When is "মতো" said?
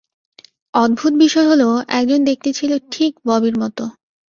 3.59-3.83